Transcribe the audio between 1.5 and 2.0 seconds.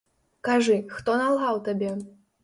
табе?